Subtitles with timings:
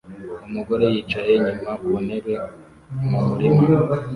[0.47, 2.33] Umugore yicaye inyuma ku ntebe
[3.09, 3.63] mu murima